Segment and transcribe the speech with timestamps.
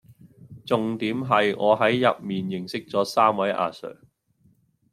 [0.65, 3.97] 重點係我係入面認識咗三位阿 sir⠀⠀